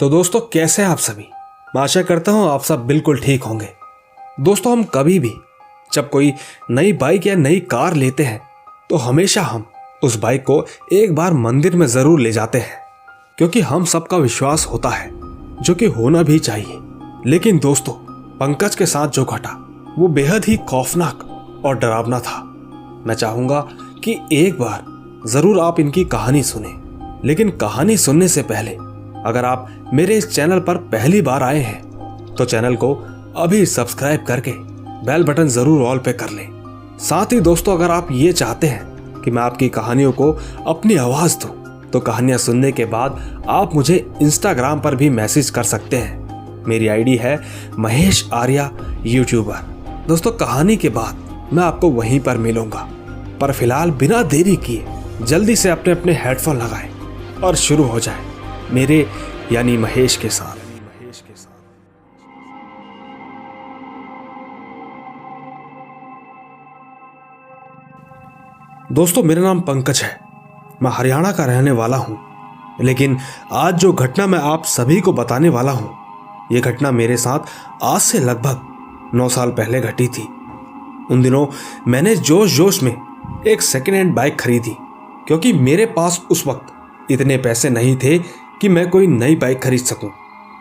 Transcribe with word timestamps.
तो 0.00 0.08
दोस्तों, 0.10 0.40
कैसे 0.42 0.82
आप 0.82 0.98
सभी? 0.98 1.24
मैं 1.74 1.82
आशा 1.82 2.02
करता 2.02 2.32
हूँ 2.32 2.48
आप 2.48 2.62
सब 2.62 2.84
बिल्कुल 2.86 3.18
ठीक 3.20 3.42
होंगे। 3.42 3.68
दोस्तों, 4.40 4.72
हम 4.72 4.84
कभी 4.84 5.18
भी 5.18 5.32
जब 5.92 6.10
कोई 6.10 6.32
नई 6.70 6.92
बाइक 6.92 7.26
या 7.26 7.34
नई 7.36 7.60
कार 7.70 7.94
लेते 7.94 8.24
हैं 8.24 8.40
तो 8.90 8.96
हमेशा 8.96 9.42
हम 9.42 9.64
उस 10.04 10.18
बाइक 10.20 10.44
को 10.44 10.64
एक 10.92 11.14
बार 11.14 11.32
मंदिर 11.34 11.76
में 11.76 11.86
ज़रूर 11.86 12.20
ले 12.20 12.32
जाते 12.32 12.58
हैं, 12.58 12.78
क्योंकि 13.38 13.60
हम 13.62 13.84
सबका 13.86 14.16
विश्वास 14.18 14.66
होता 14.66 14.90
है, 14.90 15.10
जो 15.62 15.74
कि 15.74 15.86
होना 15.88 16.22
भी 16.22 16.38
चाहिए। 16.40 16.78
लेकिन 17.26 17.58
दोस्तों, 17.58 17.92
पंकज 18.38 18.74
के 18.74 18.86
साथ 18.86 19.08
जो 19.08 19.24
घटा, 19.24 19.56
वो 19.98 20.08
बेहद 20.08 20.44
ही 20.44 20.56
खौफनाक 20.68 21.62
और 21.64 21.78
डरावना 21.78 22.20
था। 22.20 22.42
मैं 23.06 23.14
चाहूँगा 23.14 23.66
कि 24.04 24.20
एक 24.34 24.58
बार 24.58 24.84
ज़रूर 25.28 25.60
आप 25.60 25.80
इनकी 25.80 26.04
कहानी 26.06 26.42
सुने, 26.44 26.74
लेकिन 27.24 27.50
कहानी 27.58 27.96
सुनने 27.98 28.28
से 28.28 28.42
पहले 28.44 28.76
अगर 29.28 29.44
आप 29.44 29.90
मेरे 29.94 30.16
इस 30.18 30.30
चैनल 30.30 30.60
पर 30.60 30.76
पहली 30.92 31.20
बार 31.22 31.42
आए 31.42 31.60
हैं 31.60 32.34
तो 32.34 32.44
चैनल 32.44 32.76
को 32.76 32.94
अभी 33.36 33.64
सब्सक्राइब 33.66 34.24
करके 34.24 34.52
बेल 35.06 35.24
बटन 35.24 35.48
ज़रूर 35.48 35.82
ऑल 35.82 35.98
पे 35.98 36.12
कर 36.12 36.30
लें। 36.30 36.48
साथ 37.00 37.32
ही 37.32 37.40
दोस्तों, 37.40 37.74
अगर 37.74 37.90
आप 37.90 38.08
ये 38.12 38.32
चाहते 38.32 38.66
हैं 38.66 39.22
कि 39.22 39.30
मैं 39.30 39.42
आपकी 39.42 39.68
कहानियों 39.70 40.12
को 40.12 40.30
अपनी 40.66 40.96
आवाज़ 40.96 41.36
दूँ 41.38 41.90
तो 41.92 42.00
कहानियाँ 42.00 42.38
सुनने 42.38 42.72
के 42.72 42.84
बाद 42.86 43.44
आप 43.48 43.74
मुझे 43.74 44.04
इंस्टाग्राम 44.22 44.80
पर 44.80 44.94
भी 44.94 45.10
मैसेज 45.10 45.50
कर 45.50 45.62
सकते 45.64 45.96
हैं। 45.96 46.64
मेरी 46.66 46.88
आईडी 46.88 47.16
है 47.16 47.38
महेश 47.78 48.28
आर्या 48.34 48.70
यूट्यूबर 49.06 50.04
दोस्तों, 50.08 50.32
कहानी 50.32 50.76
के 50.76 50.88
बाद 50.90 51.50
मैं 51.52 51.62
आपको 51.64 51.90
वहीं 51.90 52.20
पर 52.20 52.38
मिलूँगा। 52.38 52.88
पर 53.40 53.52
फ़िलहाल 53.52 53.90
बिना 53.90 54.22
देरी 54.24 54.56
किए 54.58 54.84
जल्दी 55.22 55.56
से 55.56 55.70
अपने 55.70 55.92
अपने 55.92 56.12
हेडफोन 56.14 56.56
लगाएँ 56.56 56.90
और 57.44 57.56
शुरू 57.56 57.84
हो 57.84 58.00
जाए। 58.00 58.26
मेरे 58.70 59.06
यानी 59.52 59.76
महेश 59.76 60.16
के 60.16 60.28
साथ। 60.28 60.56
दोस्तों, 68.92 69.22
मेरा 69.22 69.42
नाम 69.42 69.60
पंकज 69.60 70.00
है। 70.02 70.18
मैं 70.82 70.90
हरियाणा 70.90 71.32
का 71.32 71.44
रहने 71.44 71.70
वाला 71.70 71.96
हूँ। 71.96 72.18
लेकिन 72.80 73.16
आज 73.52 73.74
जो 73.74 73.92
घटना 73.92 74.26
मैं 74.26 74.38
आप 74.38 74.64
सभी 74.66 75.00
को 75.00 75.12
बताने 75.12 75.48
वाला 75.48 75.72
हूँ 75.72 75.96
यह 76.52 76.60
घटना 76.62 76.90
मेरे 76.90 77.16
साथ 77.16 77.38
आज 77.84 78.00
से 78.00 78.18
लगभग 78.20 79.10
नौ 79.14 79.28
साल 79.28 79.50
पहले 79.50 79.80
घटी 79.80 80.06
थी। 80.08 80.22
उन 81.10 81.22
दिनों 81.22 81.46
मैंने 81.88 82.14
जोश 82.16 82.56
जोश 82.56 82.82
में 82.82 82.96
एक 83.46 83.62
सेकेंड 83.62 83.96
हैंड 83.96 84.14
बाइक 84.14 84.38
खरीदी, 84.40 84.76
क्योंकि 85.26 85.52
मेरे 85.52 85.86
पास 85.86 86.20
उस 86.30 86.46
वक्त 86.46 87.10
इतने 87.10 87.36
पैसे 87.38 87.70
नहीं 87.70 87.96
थे 87.96 88.18
कि 88.60 88.68
मैं 88.68 88.90
कोई 88.90 89.06
नई 89.06 89.36
बाइक 89.36 89.62
खरीद 89.62 89.80
सकूँ। 89.80 90.10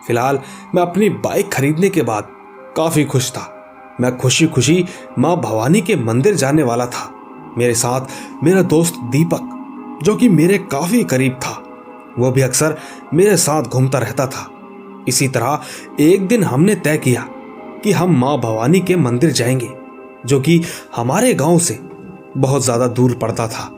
फ़िलहाल, 0.07 0.39
मैं 0.75 0.81
अपनी 0.81 1.09
बाइक 1.09 1.51
खरीदने 1.51 1.89
के 1.89 2.01
बाद 2.01 2.27
काफ़ी 2.77 3.05
खुश 3.05 3.31
था। 3.31 3.53
मैं 4.01 4.17
खुशी 4.17 4.47
खुशी 4.47 4.85
माँ 5.19 5.35
भवानी 5.37 5.81
के 5.81 5.95
मंदिर 5.95 6.35
जाने 6.35 6.63
वाला 6.63 6.85
था। 6.85 7.11
मेरे 7.57 7.73
साथ 7.73 8.07
मेरा 8.43 8.61
दोस्त 8.61 8.93
दीपक, 9.03 9.99
जो 10.03 10.15
कि 10.15 10.29
मेरे 10.29 10.57
काफ़ी 10.57 11.03
करीब 11.03 11.33
था, 11.33 11.63
वो 12.19 12.31
भी 12.31 12.41
अक्सर 12.41 12.77
मेरे 13.13 13.37
साथ 13.37 13.63
घूमता 13.63 13.99
रहता 13.99 14.27
था। 14.27 14.49
इसी 15.07 15.27
तरह, 15.27 15.61
एक 15.99 16.27
दिन 16.27 16.43
हमने 16.43 16.75
तय 16.75 16.97
किया 16.97 17.27
कि 17.83 17.91
हम 17.91 18.19
माँ 18.19 18.37
भवानी 18.39 18.79
के 18.79 18.95
मंदिर 18.95 19.31
जाएँगे, 19.31 19.69
जो 20.25 20.39
कि 20.39 20.63
हमारे 20.95 21.33
गाँव 21.33 21.59
से 21.59 21.79
बहुत 22.37 22.63
ज़्यादा 22.63 22.87
दूर 22.87 23.13
पड़ता 23.13 23.47
था। 23.47 23.71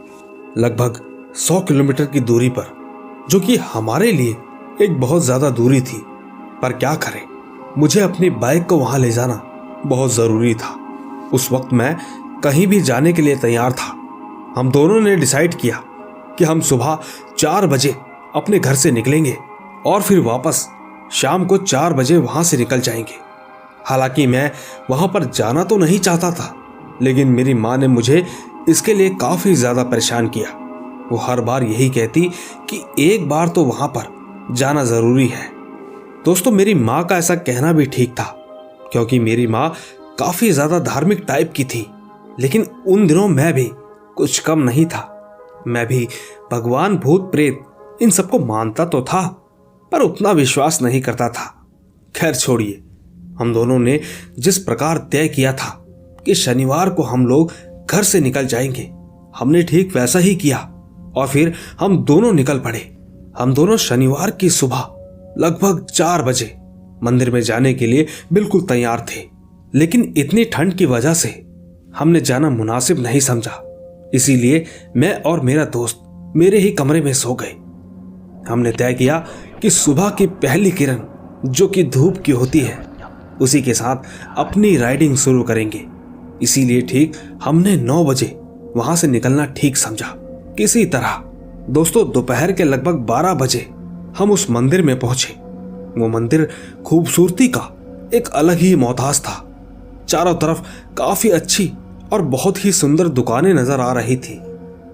लगभग 0.57 1.01
सौ 1.35 1.59
किलोमीटर 1.61 2.05
की 2.05 2.19
दूरी 2.19 2.49
पर 2.49 2.78
जो 3.29 3.39
कि 3.39 3.55
हमारे 3.63 4.11
लिए 4.11 4.35
एक 4.81 4.99
बहुत 4.99 5.23
ज़्यादा 5.23 5.49
दूरी 5.49 5.79
थी। 5.81 6.01
पर 6.61 6.73
क्या 6.73 6.93
करें? 6.95 7.21
मुझे 7.77 7.99
अपनी 8.01 8.29
बाइक 8.29 8.65
को 8.65 8.77
वहाँ 8.77 8.99
ले 8.99 9.09
जाना 9.11 9.35
बहुत 9.85 10.13
ज़रूरी 10.13 10.53
था। 10.53 10.75
उस 11.33 11.51
वक्त 11.51 11.73
मैं 11.73 11.95
कहीं 12.43 12.65
भी 12.67 12.79
जाने 12.81 13.13
के 13.13 13.21
लिए 13.21 13.35
तैयार 13.35 13.71
था। 13.71 13.89
हम 14.57 14.71
दोनों 14.71 14.99
ने 14.99 15.15
डिसाइड 15.15 15.55
किया 15.55 15.81
कि 16.37 16.43
हम 16.43 16.61
सुबह 16.61 16.97
चार 17.37 17.67
बजे 17.67 17.95
अपने 18.35 18.59
घर 18.59 18.75
से 18.75 18.91
निकलेंगे 18.91 19.35
और 19.85 20.01
फिर 20.01 20.19
वापस 20.19 20.67
शाम 21.11 21.45
को 21.45 21.57
चार 21.57 21.93
बजे 21.93 22.17
वहाँ 22.17 22.43
से 22.43 22.57
निकल 22.57 22.81
जाएँगे। 22.81 23.19
हालाँकि 23.85 24.25
मैं 24.27 24.51
वहाँ 24.89 25.07
पर 25.07 25.23
जाना 25.25 25.63
तो 25.63 25.77
नहीं 25.77 25.99
चाहता 25.99 26.31
था, 26.31 26.53
लेकिन 27.01 27.27
मेरी 27.27 27.53
माँ 27.53 27.77
ने 27.77 27.87
मुझे 27.87 28.25
इसके 28.69 28.93
लिए 28.93 29.09
काफ़ी 29.11 29.53
ज़्यादा 29.55 29.83
परेशान 29.83 30.27
किया। 30.27 30.49
वो 31.11 31.17
हर 31.17 31.41
बार 31.41 31.63
यही 31.63 31.89
कहती 31.89 32.29
कि 32.69 32.81
एक 33.03 33.27
बार 33.29 33.47
तो 33.47 33.63
वहाँ 33.65 33.87
पर 33.87 34.53
जाना 34.55 34.83
ज़रूरी 34.83 35.27
है। 35.27 35.47
दोस्तों, 36.25 36.51
मेरी 36.51 36.73
माँ 36.73 37.03
का 37.05 37.17
ऐसा 37.17 37.35
कहना 37.35 37.71
भी 37.73 37.85
ठीक 37.85 38.11
था, 38.11 38.23
क्योंकि 38.91 39.19
मेरी 39.19 39.47
माँ 39.47 39.69
काफ़ी 40.19 40.51
ज़्यादा 40.51 40.79
धार्मिक 40.79 41.23
टाइप 41.27 41.53
की 41.55 41.63
थी, 41.63 41.85
लेकिन 42.39 42.65
उन 42.87 43.07
दिनों 43.07 43.27
मैं 43.27 43.53
भी 43.53 43.69
कुछ 44.17 44.39
कम 44.39 44.59
नहीं 44.59 44.85
था। 44.85 45.05
मैं 45.67 45.85
भी 45.87 46.07
भगवान, 46.51 46.97
भूत, 46.97 47.31
प्रेत, 47.31 47.59
इन 48.01 48.09
सबको 48.09 48.39
मानता 48.39 48.85
तो 48.85 49.01
था, 49.01 49.21
पर 49.91 50.01
उतना 50.01 50.31
विश्वास 50.31 50.81
नहीं 50.81 51.01
करता 51.01 51.29
था। 51.29 51.45
खैर, 52.15 52.35
छोड़िए, 52.35 52.81
हम 53.39 53.53
दोनों 53.53 53.79
ने 53.79 53.99
जिस 54.39 54.57
प्रकार 54.57 54.97
तय 55.11 55.27
किया 55.27 55.53
था 55.53 55.69
कि 56.25 56.35
शनिवार 56.35 56.89
को 56.89 57.03
हम 57.03 57.25
लोग 57.27 57.51
घर 57.91 58.03
से 58.03 58.19
निकल 58.19 58.45
जाएँगे, 58.45 58.89
हमने 59.33 59.63
ठीक 59.63 59.95
वैसा 59.95 60.19
ही 60.19 60.35
किया। 60.35 60.57
और 61.19 61.27
फिर 61.27 61.53
हम 61.79 62.03
दोनों 62.03 62.33
निकल 62.33 62.59
पड़े। 62.59 62.97
हम 63.39 63.53
दोनों 63.53 63.77
शनिवार 63.77 64.31
की 64.31 64.49
सुबह, 64.49 64.79
लगभग 65.37 65.85
चार 65.85 66.23
बजे, 66.23 66.55
मंदिर 67.03 67.31
में 67.31 67.41
जाने 67.41 67.73
के 67.73 67.87
लिए 67.87 68.07
बिल्कुल 68.33 68.61
तैयार 68.61 69.05
थे। 69.09 69.39
लेकिन 69.75 70.13
इतनी 70.17 70.45
ठंड 70.45 70.73
की 70.73 70.85
वजह 70.85 71.13
से 71.13 71.45
हमने 71.97 72.21
जाना 72.21 72.49
मुनासिब 72.49 72.99
नहीं 72.99 73.19
समझा। 73.19 73.65
इसीलिए 74.13 74.65
मैं 74.97 75.21
और 75.21 75.39
मेरा 75.39 75.65
दोस्त 75.65 76.01
मेरे 76.35 76.57
ही 76.57 76.71
कमरे 76.71 77.01
में 77.01 77.13
सो 77.13 77.33
गए। 77.33 77.55
हमने 78.51 78.71
तय 78.71 78.93
किया 78.93 79.27
कि 79.61 79.69
सुबह 79.69 80.09
की 80.09 80.27
पहली 80.27 80.71
किरण, 80.71 80.99
जो 81.45 81.67
कि 81.67 81.83
धूप 81.83 82.17
की 82.17 82.31
होती 82.31 82.59
है, 82.59 82.77
उसी 83.41 83.61
के 83.61 83.73
साथ 83.73 83.95
अपनी 84.37 84.77
राइडिंग 84.77 85.17
शुरू 85.17 85.43
करेंगे। 85.43 85.85
इसीलिए 86.41 86.81
ठीक 86.81 87.13
हमने 87.43 87.75
नौ 87.75 88.05
बजे 88.05 88.39
वहाँ 88.77 88.95
से 88.95 89.07
निकलना 89.07 89.45
ठीक 89.45 89.77
समझा। 89.77 90.18
किसी 90.59 90.85
तरह। 90.85 91.11
दोस्तों, 91.69 92.11
दोपहर 92.11 92.51
के 92.51 92.63
लगभग 92.63 92.95
बारह 92.99 93.33
बजे 93.33 93.59
हम 94.17 94.31
उस 94.31 94.49
मंदिर 94.49 94.81
में 94.81 94.99
पहुँचे। 94.99 95.33
वो 96.01 96.07
मंदिर 96.07 96.47
खूबसूरती 96.85 97.47
का 97.47 97.61
एक 98.13 98.27
अलग 98.27 98.57
ही 98.57 98.75
मोहताज 98.75 99.19
था। 99.19 99.35
चारों 100.09 100.33
तरफ़ 100.33 100.61
काफ़ी 100.97 101.29
अच्छी 101.29 101.71
और 102.13 102.21
बहुत 102.21 102.65
ही 102.65 102.71
सुंदर 102.71 103.07
दुकानें 103.07 103.53
नज़र 103.53 103.79
आ 103.79 103.91
रही 103.93 104.17
थी। 104.17 104.39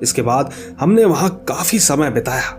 इसके 0.03 0.22
बाद 0.22 0.52
हमने 0.80 1.06
वहाँ 1.06 1.30
काफ़ी 1.48 1.80
समय 1.80 2.12
बिताया 2.12 2.50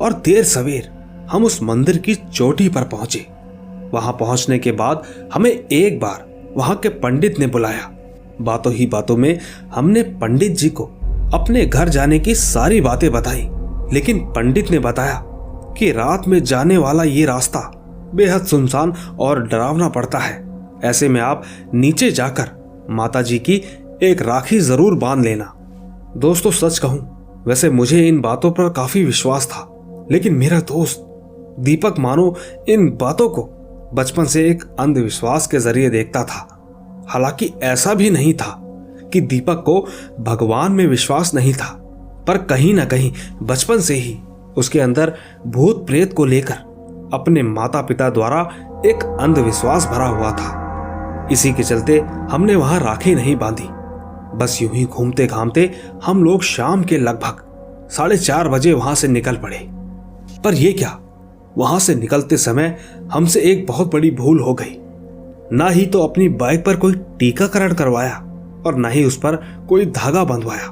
और 0.00 0.12
देर 0.24 0.44
सवेर 0.44 0.90
हम 1.30 1.44
उस 1.44 1.62
मंदिर 1.62 1.98
की 1.98 2.14
चोटी 2.14 2.68
पर 2.68 2.84
पहुँचे। 2.84 3.26
वहाँ 3.92 4.12
पहुँचने 4.12 4.58
के 4.58 4.72
बाद 4.72 5.02
हमें 5.34 5.50
एक 5.50 6.00
बार 6.00 6.28
वहाँ 6.56 6.76
के 6.76 6.88
पंडित 6.88 7.38
ने 7.38 7.46
बुलाया। 7.46 7.90
बातों 8.40 8.72
ही 8.72 8.86
बातों 8.86 9.16
में 9.16 9.38
हमने 9.74 10.02
पंडित 10.02 10.52
जी 10.52 10.70
को 10.70 10.90
अपने 11.34 11.64
घर 11.66 11.88
जाने 11.88 12.18
की 12.18 12.34
सारी 12.34 12.80
बातें 12.80 13.10
बताई, 13.12 13.48
लेकिन 13.92 14.18
पंडित 14.26 14.70
ने 14.70 14.78
बताया 14.78 15.22
कि 15.78 15.90
रात 15.92 16.28
में 16.28 16.42
जाने 16.44 16.76
वाला 16.78 17.02
ये 17.02 17.24
रास्ता 17.26 17.60
बेहद 18.14 18.44
सुनसान 18.44 18.92
और 19.20 19.42
डरावना 19.42 19.88
पड़ता 19.88 20.18
है। 20.18 20.44
ऐसे 20.84 21.08
में 21.08 21.20
आप 21.20 21.42
नीचे 21.74 22.10
जाकर 22.10 22.50
माता 22.90 23.22
जी 23.22 23.38
की 23.38 23.54
एक 24.02 24.22
राखी 24.22 24.58
ज़रूर 24.58 24.94
बाँध 24.94 25.24
लेना। 25.24 25.52
दोस्तों, 26.16 26.50
सच 26.50 26.78
कहूँ, 26.78 27.44
वैसे 27.46 27.70
मुझे 27.70 28.06
इन 28.08 28.20
बातों 28.20 28.50
पर 28.50 28.68
काफ़ी 28.68 29.04
विश्वास 29.04 29.46
था, 29.46 29.68
लेकिन 30.10 30.34
मेरा 30.34 30.60
दोस्त 30.60 31.02
दीपक 31.60 31.98
मानो 31.98 32.34
इन 32.68 32.88
बातों 32.90 33.28
को 33.28 33.42
बचपन 33.94 34.24
से 34.24 34.48
एक 34.50 34.64
अंधविश्वास 34.80 35.46
के 35.46 35.58
ज़रिए 35.58 35.90
देखता 35.90 36.24
था। 36.24 36.46
हालाँकि 37.08 37.52
ऐसा 37.62 37.94
भी 37.94 38.10
नहीं 38.10 38.34
था। 38.34 38.62
कि 39.12 39.20
दीपक 39.20 39.62
को 39.66 39.80
भगवान 40.20 40.72
में 40.72 40.86
विश्वास 40.86 41.34
नहीं 41.34 41.52
था, 41.54 41.68
पर 42.28 42.38
कहीं 42.38 42.74
ना 42.74 42.84
कहीं 42.84 43.12
बचपन 43.42 43.80
से 43.80 43.94
ही 43.94 44.18
उसके 44.56 44.80
अंदर 44.80 45.12
भूत 45.46 45.86
प्रेत 45.86 46.12
को 46.12 46.24
लेकर 46.24 46.54
अपने 47.14 47.42
माता 47.42 47.82
पिता 47.82 48.10
द्वारा 48.10 48.40
एक 48.86 49.04
अंधविश्वास 49.20 49.86
भरा 49.86 50.06
हुआ 50.06 50.30
था। 50.32 51.28
इसी 51.32 51.52
के 51.52 51.62
चलते 51.62 51.98
हमने 52.30 52.54
वहाँ 52.56 52.78
राखी 52.80 53.14
नहीं 53.14 53.36
बांधी। 53.36 53.68
बस 54.38 54.58
यूँ 54.62 54.70
ही 54.72 54.84
घूमते 54.84 55.26
घामते 55.26 55.70
हम 56.04 56.24
लोग 56.24 56.42
शाम 56.42 56.82
के 56.84 56.98
लगभग 56.98 57.42
साढ़े 57.90 58.16
चार 58.16 58.48
बजे 58.48 58.72
वहाँ 58.72 58.94
से 58.94 59.08
निकल 59.08 59.36
पड़े। 59.36 59.58
पर 60.44 60.54
यह 60.54 60.74
क्या? 60.78 60.98
वहाँ 61.58 61.78
से 61.78 61.94
निकलते 61.94 62.36
समय 62.36 62.76
हमसे 63.12 63.40
एक 63.42 63.66
बहुत 63.66 63.92
बड़ी 63.92 64.10
भूल 64.10 64.40
हो 64.40 64.54
गई। 64.54 64.76
ना 65.52 65.68
ही 65.68 65.86
तो 65.86 66.02
अपनी 66.02 66.28
बाइक 66.28 66.64
पर 66.64 66.76
कोई 66.76 66.94
टीकाकरण 67.18 67.74
करवाया। 67.74 68.22
और 68.66 68.78
न 68.78 68.90
ही 68.90 69.04
उस 69.04 69.16
पर 69.16 69.36
कोई 69.68 69.86
धागा 69.86 70.24
बंधवाया। 70.24 70.68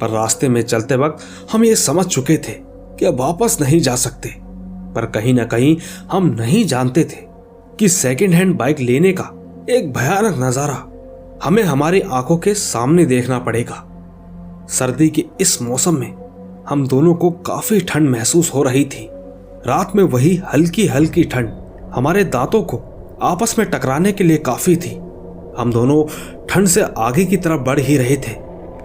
पर 0.00 0.10
रास्ते 0.10 0.48
में 0.48 0.62
चलते 0.62 0.96
वक्त 0.96 1.24
हम 1.52 1.64
ये 1.64 1.74
समझ 1.76 2.06
चुके 2.06 2.36
थे 2.38 2.52
कि 2.98 3.04
अब 3.04 3.20
वापस 3.20 3.58
नहीं 3.60 3.80
जा 3.80 3.94
सकते। 3.96 4.28
पर 4.94 5.06
कहीं 5.06 5.34
ना 5.34 5.44
कहीं 5.44 5.76
हम 6.12 6.26
नहीं 6.40 6.64
जानते 6.64 7.04
थे 7.04 7.26
कि 7.78 7.88
सेकेंड 7.88 8.34
हैंड 8.34 8.56
बाइक 8.56 8.80
लेने 8.80 9.12
का 9.12 9.30
एक 9.70 9.92
भयानक 9.92 10.38
नज़ारा 10.38 10.82
हमें 11.44 11.62
हमारी 11.62 12.00
आँखों 12.00 12.36
के 12.36 12.54
सामने 12.54 13.04
देखना 13.06 13.38
पड़ेगा। 13.38 13.82
सर्दी 14.70 15.08
के 15.08 15.24
इस 15.40 15.60
मौसम 15.62 15.98
में 15.98 16.12
हम 16.68 16.86
दोनों 16.88 17.14
को 17.14 17.30
काफ़ी 17.46 17.80
ठंड 17.80 18.08
महसूस 18.10 18.52
हो 18.54 18.62
रही 18.62 18.84
थी। 18.84 19.08
रात 19.66 19.92
में 19.96 20.02
वही 20.04 20.34
हल्की 20.52 20.86
हल्की 20.86 21.24
ठंड 21.24 21.50
हमारे 21.94 22.24
दांतों 22.24 22.62
को 22.62 22.76
आपस 23.22 23.54
में 23.58 23.68
टकराने 23.70 24.12
के 24.12 24.24
लिए 24.24 24.36
काफ़ी 24.36 24.76
थी। 24.76 24.90
हम 25.58 25.72
दोनों 25.72 26.04
ठंड 26.46 26.66
से 26.66 26.82
आगे 26.98 27.24
की 27.24 27.36
तरफ़ 27.36 27.60
बढ़ 27.60 27.80
ही 27.80 27.96
रहे 27.96 28.16
थे 28.16 28.34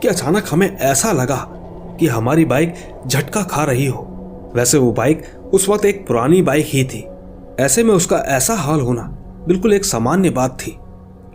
कि 0.02 0.08
अचानक 0.08 0.46
हमें 0.52 0.78
ऐसा 0.78 1.12
लगा 1.12 1.38
कि 2.00 2.08
हमारी 2.08 2.46
बाइक 2.46 2.74
झटका 3.08 3.42
खा 3.44 3.64
रही 3.64 3.86
हो। 3.86 4.04
वैसे 4.56 4.78
वो 4.78 4.92
बाइक 4.92 5.24
उस 5.54 5.68
वक्त 5.70 5.86
एक 5.86 6.06
पुरानी 6.08 6.42
बाइक 6.42 6.66
ही 6.66 6.84
थी। 6.84 7.04
ऐसे 7.60 7.84
में 7.84 7.94
उसका 7.94 8.18
ऐसा 8.18 8.54
हाल 8.54 8.82
होना 8.82 9.04
बिल्कुल 9.48 9.74
एक 9.74 9.86
सामान्य 9.86 10.30
बात 10.30 10.58
थी। 10.60 10.78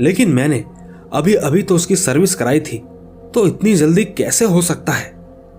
लेकिन 0.00 0.30
मैंने 0.30 0.64
अभी 1.12 1.34
अभी 1.34 1.62
तो 1.62 1.74
उसकी 1.74 1.96
सर्विस 1.96 2.34
कराई 2.34 2.60
थी 2.60 2.78
तो 3.34 3.46
इतनी 3.46 3.74
जल्दी 3.74 4.04
कैसे 4.04 4.44
हो 4.44 4.62
सकता 4.62 4.92
है? 4.92 5.12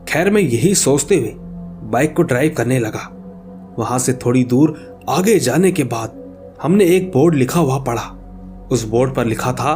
खैर, 0.08 0.30
मैं 0.30 0.42
यही 0.42 0.76
सोचते 0.76 1.16
हुए 1.16 1.34
बाइक 1.92 2.16
को 2.16 2.24
ड्राइव 2.24 2.54
करने 2.58 2.80
लगा। 2.80 3.10
वहाँ 3.80 4.00
से 4.00 4.14
थोड़ी 4.16 4.44
दूर 4.44 5.02
आगे 5.10 5.40
जाने 5.40 5.72
के 5.72 5.84
बाद 5.84 6.22
हमने 6.64 6.86
एक 6.86 7.12
बोर्ड 7.12 7.36
लिखा 7.36 7.60
हुआ 7.60 7.78
पढ़ा। 7.80 8.20
उस 8.74 8.84
बोर्ड 8.84 9.14
पर 9.16 9.26
लिखा 9.26 9.54
था, 9.54 9.74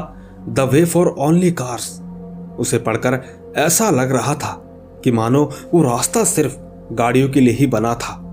the 0.49 0.59
way 0.59 0.85
for 0.85 1.07
only 1.07 1.51
cars. 1.51 1.99
उसे 2.59 2.77
पढ़कर 2.77 3.19
ऐसा 3.57 3.89
लग 3.89 4.11
रहा 4.11 4.33
था 4.35 4.53
कि 5.03 5.11
मानो 5.11 5.43
वो 5.73 5.81
रास्ता 5.83 6.23
सिर्फ़ 6.23 6.57
गाड़ियों 6.93 7.29
के 7.29 7.39
लिए 7.39 7.53
ही 7.53 7.67
बना 7.67 7.93
था। 7.95 8.23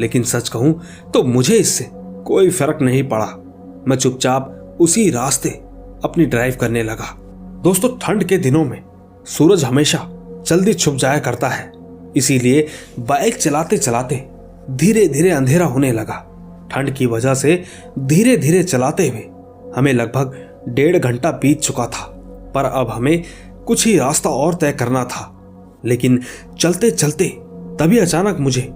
लेकिन 0.00 0.22
सच 0.22 0.48
कहूँ 0.48 0.80
तो 1.14 1.22
मुझे 1.22 1.56
इससे 1.56 1.90
कोई 2.26 2.50
फ़र्क 2.50 2.78
नहीं 2.82 3.02
पड़ा। 3.08 3.26
मैं 3.88 3.96
चुपचाप 3.96 4.76
उसी 4.80 5.08
रास्ते 5.10 5.48
अपनी 6.04 6.24
ड्राइव 6.24 6.56
करने 6.60 6.82
लगा। 6.82 7.16
दोस्तों, 7.62 7.88
ठंड 7.98 8.24
के 8.24 8.38
दिनों 8.38 8.64
में 8.64 8.82
सूरज 9.26 9.64
हमेशा 9.64 10.08
जल्दी 10.46 10.74
छुप 10.74 10.94
जाया 10.94 11.18
करता 11.18 11.48
है। 11.48 11.72
इसीलिए 12.16 12.66
बाइक 13.00 13.36
चलाते 13.36 13.78
चलाते 13.78 14.24
धीरे 14.70 15.06
धीरे 15.08 15.30
अंधेरा 15.30 15.66
होने 15.66 15.92
लगा। 15.92 16.24
ठंड 16.72 16.90
की 16.90 17.06
वजह 17.06 17.34
से 17.34 17.62
धीरे 17.98 18.36
धीरे 18.36 18.62
चलाते 18.62 19.08
हुए 19.08 19.24
हमें 19.76 19.92
लगभग 19.92 20.34
डेढ़ 20.68 20.98
घंटा 20.98 21.30
बीत 21.30 21.60
चुका 21.60 21.86
था, 21.86 22.04
पर 22.54 22.64
अब 22.64 22.88
हमें 22.90 23.22
कुछ 23.66 23.86
ही 23.86 23.98
रास्ता 23.98 24.30
और 24.30 24.54
तय 24.54 24.72
करना 24.72 25.04
था। 25.04 25.34
लेकिन 25.84 26.22
चलते 26.58 26.90
चलते 26.90 27.24
तभी 27.80 27.98
अचानक 27.98 28.36
मुझे 28.40 28.70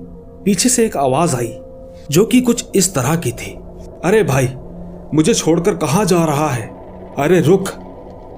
पीछे 0.45 0.69
से 0.69 0.87
एक 0.87 0.97
आवाज़ 0.97 1.37
आई, 1.37 1.59
जो 2.11 2.25
कि 2.25 2.41
कुछ 2.41 2.65
इस 2.75 2.95
तरह 2.95 3.17
की 3.17 3.33
थी। 3.33 3.51
अरे 4.05 4.23
भाई, 4.23 4.49
मुझे 5.15 5.35
छोड़कर 5.35 5.75
कहा 5.75 6.05
जा 6.05 6.25
रहा 6.25 6.49
है? 6.49 6.67
अरे 7.19 7.41
रुक। 7.41 7.69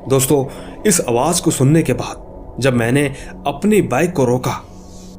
दोस्तों, 0.09 0.47
इस 0.87 1.01
आवाज़ 1.01 1.43
को 1.43 1.51
सुनने 1.51 1.83
के 1.83 1.93
बाद 1.93 2.25
जब 2.61 2.75
मैंने 2.75 3.15
अपनी 3.47 3.83
बाइक 3.83 4.13
को 4.13 4.25
रोका, 4.25 4.61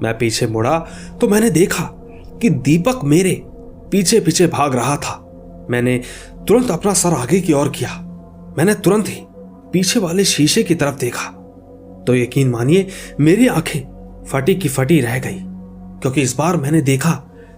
मैं 0.03 0.17
पीछे 0.17 0.47
मुड़ा 0.47 0.79
तो 1.21 1.27
मैंने 1.27 1.49
देखा 1.49 1.83
कि 2.41 2.49
दीपक 2.49 2.99
मेरे 3.03 3.41
पीछे 3.91 4.19
पीछे 4.19 4.47
भाग 4.47 4.75
रहा 4.75 4.95
था। 4.95 5.21
मैंने 5.69 6.01
तुरंत 6.47 6.71
अपना 6.71 6.93
सर 6.93 7.13
आगे 7.13 7.39
की 7.41 7.53
ओर 7.53 7.69
किया। 7.69 7.89
मैंने 8.57 8.73
तुरंत 8.75 9.07
ही 9.07 9.21
पीछे 9.73 9.99
वाले 9.99 10.23
शीशे 10.23 10.63
की 10.63 10.75
तरफ़ 10.75 10.97
देखा। 10.97 11.29
तो 12.07 12.15
यकीन 12.15 12.49
मानिए, 12.49 12.87
मेरी 13.19 13.47
आँखें 13.47 14.23
फटी 14.23 14.55
की 14.55 14.69
फटी 14.69 14.99
रह 15.01 15.19
गई, 15.19 15.39
क्योंकि 16.01 16.21
इस 16.21 16.35
बार 16.37 16.57
मैंने 16.57 16.81
देखा 16.81 17.11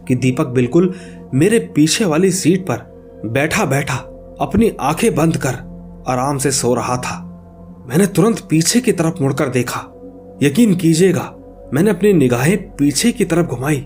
कि 0.07 0.15
दीपक 0.15 0.47
बिल्कुल 0.47 0.93
मेरे 1.33 1.59
पीछे 1.75 2.05
वाली 2.05 2.31
सीट 2.31 2.61
पर 2.61 3.21
बैठा 3.25 3.65
बैठा 3.65 3.95
अपनी 4.41 4.71
आँखें 4.81 5.13
बंद 5.15 5.37
कर 5.37 5.55
आराम 6.07 6.37
से 6.37 6.51
सो 6.51 6.73
रहा 6.73 6.97
था। 6.97 7.23
मैंने 7.89 8.07
तुरंत 8.07 8.39
पीछे 8.49 8.81
की 8.81 8.91
तरफ़ 8.91 9.21
मुड़कर 9.21 9.49
देखा। 9.49 9.79
यकीन 10.43 10.75
कीजिएगा, 10.75 11.33
मैंने 11.73 11.89
अपनी 11.89 12.13
निगाहें 12.13 12.57
पीछे 12.75 13.11
की 13.11 13.25
तरफ़ 13.25 13.47
घुमाई 13.47 13.85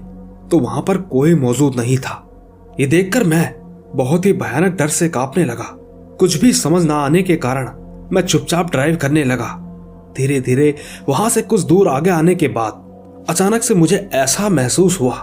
तो 0.51 0.59
वहाँ 0.59 0.81
पर 0.81 0.98
कोई 0.98 1.36
मौजूद 1.36 1.75
नहीं 1.75 1.98
था। 1.98 2.27
ये 2.80 2.88
देखकर 2.88 3.24
मैं 3.24 3.61
बहुत 3.96 4.26
ही 4.26 4.34
भयानक 4.34 4.78
डर 4.78 4.88
से 4.90 5.10
कांपने 5.10 5.46
लगा। 5.46 5.66
कुछ 6.20 6.40
भी 6.42 6.52
समझ 6.54 6.84
ना 6.86 6.96
आने 6.96 7.22
के 7.24 7.36
कारण 7.38 7.70
मैं 8.12 8.22
चुपचाप 8.22 8.72
ड्राइव 8.72 8.96
करने 8.96 9.24
लगा। 9.24 9.48
धीरे 10.18 10.40
धीरे 10.42 10.74
वहाँ 11.10 11.30
से 11.30 11.42
कुछ 11.42 11.62
दूर 11.62 11.88
आगे 11.88 12.10
आने 12.10 12.36
के 12.36 12.48
बाद 12.50 13.26
अचानक 13.30 13.62
से 13.62 13.74
मुझे 13.74 13.98
ऐसा 14.14 14.50
महसूस 14.50 15.00
हुआ 15.00 15.16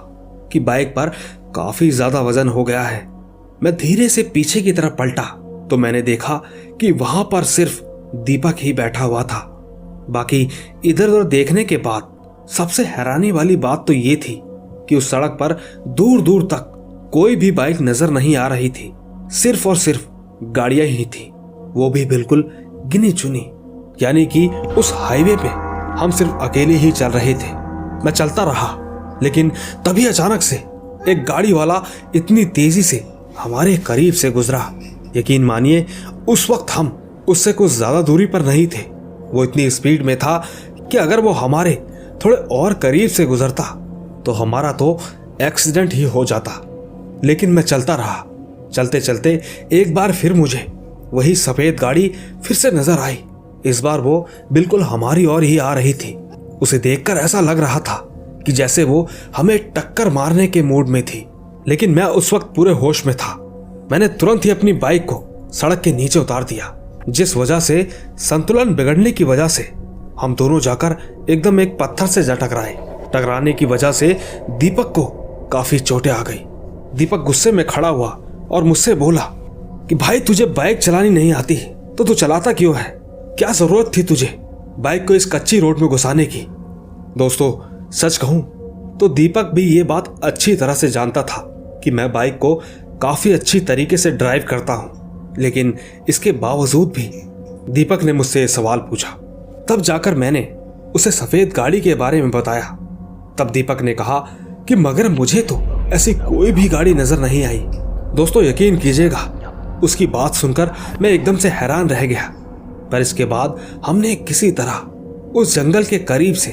कि 0.53 0.61
बाइक 0.61 0.88
पर 0.88 1.12
काफ़ी 1.55 1.91
ज़्यादा 1.91 2.20
वज़न 2.20 2.49
हो 2.49 2.65
गया 2.65 2.82
है। 2.82 3.06
मैं 3.62 3.75
धीरे 3.76 4.09
से 4.09 4.23
पीछे 4.35 4.61
की 4.62 4.73
तरफ़ 4.73 4.93
पलटा 4.93 5.23
तो 5.71 5.76
मैंने 5.76 6.03
देखा 6.03 6.41
कि 6.81 6.91
वहाँ 6.93 7.25
पर 7.32 7.44
सिर्फ़ 7.47 7.81
दीपक 8.17 8.56
ही 8.59 8.73
बैठा 8.73 9.05
हुआ 9.05 9.23
था। 9.23 9.41
बाकी 10.11 10.49
इधर 10.85 11.09
उधर 11.09 11.25
देखने 11.25 11.64
के 11.64 11.76
बाद 11.79 12.47
सबसे 12.50 12.85
हैरानी 12.87 13.32
वाली 13.32 13.56
बात 13.59 13.85
तो 13.87 13.93
ये 13.93 14.17
थी 14.19 14.41
कि 14.88 14.97
उस 14.97 15.11
सड़क 15.11 15.37
पर 15.41 15.56
दूर 15.88 16.21
दूर 16.21 16.43
तक 16.44 16.75
कोई 17.12 17.37
भी 17.37 17.50
बाइक 17.52 17.81
नज़र 17.81 18.10
नहीं 18.10 18.37
आ 18.37 18.46
रही 18.49 18.69
थी। 18.70 18.93
सिर्फ़ 19.32 19.69
और 19.69 19.76
सिर्फ़ 19.76 20.06
गाड़ियाँ 20.52 20.87
ही 20.87 21.05
थी। 21.06 21.31
वो 21.75 21.88
भी 21.90 22.05
बिल्कुल 22.06 22.44
गिनी 22.87 23.12
चुनी 23.12 23.46
यानी 24.02 24.25
कि 24.26 24.46
उस 24.78 24.93
हाईवे 24.96 25.37
पे 25.37 25.49
हम 26.00 26.10
सिर्फ़ 26.10 26.32
अकेले 26.43 26.75
ही 26.75 26.90
चल 26.93 27.10
रहे 27.10 27.34
थे। 27.34 27.52
मैं 28.05 28.12
चलता 28.12 28.44
रहा, 28.44 28.69
लेकिन 29.22 29.50
तभी 29.87 30.06
अचानक 30.06 30.43
से 30.43 30.56
एक 31.08 31.25
गाड़ी 31.28 31.52
वाला 31.52 31.82
इतनी 32.16 32.44
तेज़ी 32.46 32.82
से 32.82 33.05
हमारे 33.38 33.76
करीब 33.78 34.14
से 34.14 34.31
गुजरा। 34.31 34.61
यकीन 35.16 35.44
मानिए, 35.44 35.87
उस 36.28 36.49
वक्त 36.50 36.70
हम 36.70 36.96
उससे 37.28 37.52
कुछ 37.52 37.70
ज़्यादा 37.72 38.02
दूरी 38.02 38.26
पर 38.26 38.43
नहीं 38.43 38.66
थे। 38.66 38.82
वो 39.28 39.44
इतनी 39.44 39.69
स्पीड 39.70 40.02
में 40.02 40.16
था 40.19 40.37
कि 40.90 40.96
अगर 40.99 41.20
वो 41.20 41.32
हमारे 41.32 41.75
थोड़े 42.25 42.37
और 42.52 42.75
करीब 42.75 43.08
से 43.08 43.26
गुजरता 43.26 43.64
तो 44.26 44.32
हमारा 44.34 44.72
तो 44.72 44.99
एक्सीडेंट 45.43 45.93
ही 45.94 46.02
हो 46.04 46.25
जाता। 46.25 46.52
लेकिन 47.25 47.50
मैं 47.50 47.62
चलता 47.62 47.94
रहा। 47.94 48.25
चलते 48.73 49.00
चलते 49.00 49.41
एक 49.73 49.94
बार 49.94 50.12
फिर 50.12 50.32
मुझे 50.32 50.67
वही 51.12 51.35
सफ़ेद 51.35 51.76
गाड़ी 51.81 52.12
फिर 52.44 52.56
से 52.56 52.70
नज़र 52.70 52.99
आई। 52.99 53.19
इस 53.67 53.81
बार 53.81 54.00
वो 54.00 54.26
बिल्कुल 54.53 54.82
हमारी 54.82 55.25
ओर 55.26 55.43
ही 55.43 55.56
आ 55.59 55.73
रही 55.75 55.94
थी। 55.94 56.15
उसे 56.62 56.79
देखकर 56.79 57.17
ऐसा 57.17 57.41
लग 57.41 57.59
रहा 57.59 57.81
था 57.81 57.97
कि 58.47 58.53
जैसे 58.53 58.85
वो 58.85 59.09
हमें 59.37 59.59
टक्कर 59.73 60.09
मारने 60.09 60.47
के 60.47 60.62
मूड 60.62 60.88
में 60.88 61.03
थी। 61.03 61.26
लेकिन 61.69 61.90
मैं 61.90 62.04
उस 62.04 62.33
वक्त 62.33 62.52
पूरे 62.57 62.73
होश 62.73 63.04
में 63.07 63.14
था। 63.16 63.35
मैंने 63.92 64.09
तुरंत 64.09 64.45
ही 64.45 64.50
अपनी 64.50 64.73
बाइक 64.73 65.04
को 65.04 65.50
सड़क 65.52 65.81
के 65.81 65.92
नीचे 65.92 66.19
उतार 66.19 66.45
दिया, 66.45 66.75
जिस 67.09 67.37
वजह 67.37 67.61
से 67.61 67.88
संतुलन 68.19 68.75
बिगड़ने 68.75 69.12
की 69.12 69.25
वजह 69.25 69.49
से 69.49 69.62
हम 70.21 70.35
दोनों 70.35 70.61
जाकर 70.61 70.97
एकदम 71.31 71.61
एक 71.61 71.76
पत्थर 71.78 72.07
से 72.07 72.23
जा 72.23 72.35
टकराए। 72.35 72.75
टकराने 73.14 73.52
की 73.52 73.66
वजह 73.66 73.92
से 73.92 74.16
दीपक 74.50 74.92
को 74.95 75.04
काफ़ी 75.52 75.78
चोटें 75.78 76.11
आ 76.11 76.23
गई। 76.23 76.45
दीपक 76.95 77.18
गुस्से 77.18 77.52
में 77.52 77.66
खड़ा 77.66 77.88
हुआ 77.88 78.09
और 78.50 78.64
मुझसे 78.64 78.95
बोला 78.95 79.23
कि 79.88 79.95
भाई 79.95 80.21
तुझे 80.21 80.47
बाइक 80.47 80.78
चलानी 80.78 81.11
नहीं 81.11 81.33
आती 81.33 81.57
तो 81.99 82.04
तू 82.04 82.14
चलाता 82.14 82.52
क्यों 82.52 82.75
है? 82.76 82.85
क्या 83.38 83.52
ज़रूरत 83.52 83.90
थी 83.97 84.02
तुझे 84.02 84.35
बाइक 84.78 85.07
को 85.09 85.14
इस 85.14 85.26
कच्ची 85.26 85.59
रोड 85.61 85.78
में 85.78 85.88
घुसाने 85.90 86.26
की? 86.26 86.47
दोस्तों, 87.18 87.90
सच 87.90 88.16
कहूँ 88.16 88.97
तो 89.00 89.09
दीपक 89.09 89.50
भी 89.54 89.62
ये 89.62 89.83
बात 89.83 90.14
अच्छी 90.25 90.54
तरह 90.57 90.75
से 90.75 90.88
जानता 90.88 91.23
था 91.23 91.40
कि 91.85 91.90
मैं 91.90 92.12
बाइक 92.12 92.38
को 92.38 92.54
काफ़ी 93.02 93.33
अच्छी 93.33 93.61
तरीके 93.61 93.97
से 93.97 94.11
ड्राइव 94.11 94.45
करता 94.49 94.73
हूँ। 94.73 95.35
लेकिन 95.38 95.75
इसके 96.09 96.33
बावजूद 96.33 96.88
भी 96.88 97.11
दीपक 97.73 98.02
ने 98.02 98.12
मुझसे 98.12 98.47
सवाल 98.49 98.78
पूछा। 98.78 99.09
तब 99.68 99.80
जाकर 99.80 100.14
मैंने 100.14 100.42
उसे 100.95 101.11
सफ़ेद 101.11 101.52
गाड़ी 101.52 101.80
के 101.80 101.95
बारे 101.95 102.23
में 102.23 102.30
बताया। 102.30 102.76
तब 103.38 103.50
दीपक 103.52 103.83
ने 103.83 103.95
कहा 103.95 104.18
कि 104.68 104.76
मगर 104.76 105.09
मुझे 105.09 105.42
तो 105.42 105.57
ऐसी 105.95 106.12
कोई 106.14 106.50
भी 106.52 106.68
गाड़ी 106.68 106.92
नज़र 106.95 107.18
नहीं 107.18 107.42
आई। 107.45 107.59
दोस्तों, 108.16 108.42
यकीन 108.42 108.76
कीजिएगा, 108.78 109.18
उसकी 109.85 110.07
बात 110.07 110.35
सुनकर 110.35 110.71
मैं 111.00 111.11
एकदम 111.11 111.37
से 111.37 111.49
हैरान 111.50 111.88
रह 111.88 112.04
गया। 112.07 112.23
पर 112.92 113.00
इसके 113.00 113.25
बाद 113.25 113.57
हमने 113.87 114.14
किसी 114.16 114.50
तरह 114.50 115.33
उस 115.37 115.54
जंगल 115.54 115.85
के 115.85 115.99
करीब 116.00 116.35
से 116.35 116.50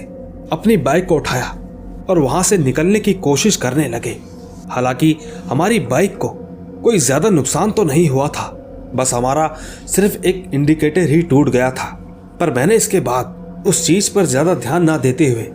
अपनी 0.53 0.77
बाइक 0.77 1.05
को 1.07 1.15
उठाया 1.15 1.47
और 2.09 2.19
वहाँ 2.19 2.43
से 2.43 2.57
निकलने 2.57 2.99
की 2.99 3.13
कोशिश 3.21 3.55
करने 3.55 3.87
लगे। 3.87 4.15
हालाँकि 4.69 5.15
हमारी 5.49 5.79
बाइक 5.81 6.17
को 6.17 6.27
कोई 6.83 6.99
ज़्यादा 6.99 7.29
नुकसान 7.29 7.71
तो 7.71 7.83
नहीं 7.83 8.07
हुआ 8.09 8.27
था, 8.27 8.47
बस 8.95 9.13
हमारा 9.13 9.47
सिर्फ़ 9.87 10.25
एक 10.25 10.49
इंडिकेटर 10.53 11.09
ही 11.09 11.21
टूट 11.23 11.49
गया 11.49 11.69
था। 11.71 11.91
पर 12.39 12.53
मैंने 12.53 12.75
इसके 12.75 12.99
बाद 13.01 13.63
उस 13.67 13.85
चीज़ 13.87 14.13
पर 14.13 14.25
ज़्यादा 14.25 14.53
ध्यान 14.55 14.83
ना 14.83 14.97
देते 14.97 15.29
हुए 15.29 15.47